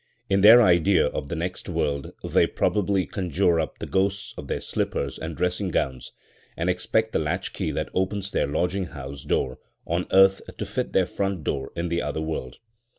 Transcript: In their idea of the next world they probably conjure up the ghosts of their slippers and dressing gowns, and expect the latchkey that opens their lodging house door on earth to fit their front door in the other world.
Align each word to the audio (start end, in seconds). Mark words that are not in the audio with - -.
In 0.31 0.41
their 0.41 0.63
idea 0.63 1.05
of 1.05 1.29
the 1.29 1.35
next 1.35 1.69
world 1.69 2.11
they 2.23 2.47
probably 2.47 3.05
conjure 3.05 3.59
up 3.59 3.77
the 3.77 3.85
ghosts 3.85 4.33
of 4.35 4.47
their 4.47 4.59
slippers 4.59 5.19
and 5.19 5.37
dressing 5.37 5.69
gowns, 5.69 6.11
and 6.57 6.71
expect 6.71 7.11
the 7.11 7.19
latchkey 7.19 7.69
that 7.73 7.89
opens 7.93 8.31
their 8.31 8.47
lodging 8.47 8.85
house 8.85 9.23
door 9.23 9.59
on 9.85 10.07
earth 10.09 10.41
to 10.57 10.65
fit 10.65 10.93
their 10.93 11.05
front 11.05 11.43
door 11.43 11.71
in 11.75 11.89
the 11.89 12.01
other 12.01 12.19
world. 12.19 12.57